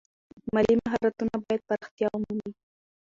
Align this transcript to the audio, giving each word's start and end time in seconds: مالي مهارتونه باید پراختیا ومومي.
مالي 0.53 0.73
مهارتونه 0.83 1.35
باید 1.45 1.61
پراختیا 1.69 2.07
ومومي. 2.13 2.49